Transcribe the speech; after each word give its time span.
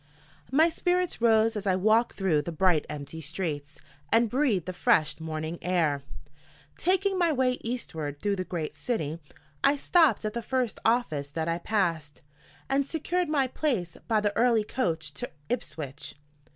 MY 0.51 0.69
spirits 0.69 1.21
rose 1.21 1.55
as 1.55 1.67
I 1.67 1.75
walked 1.75 2.13
through 2.15 2.41
the 2.41 2.51
bright 2.51 2.87
empty 2.89 3.21
streets, 3.21 3.79
and 4.11 4.31
breathed 4.31 4.65
the 4.65 4.73
fresh 4.73 5.19
morning 5.19 5.59
air. 5.61 6.01
Taking 6.75 7.19
my 7.19 7.31
way 7.31 7.59
eastward 7.63 8.19
through 8.19 8.37
the 8.37 8.43
great 8.43 8.75
city, 8.75 9.19
I 9.63 9.75
stopped 9.75 10.25
at 10.25 10.33
the 10.33 10.41
first 10.41 10.79
office 10.83 11.29
that 11.29 11.47
I 11.47 11.59
passed, 11.59 12.23
and 12.67 12.83
secured 12.87 13.29
my 13.29 13.45
place 13.45 13.95
by 14.07 14.19
the 14.21 14.35
early 14.35 14.63
coach 14.63 15.13
to 15.13 15.29
Ipswich. 15.49 16.15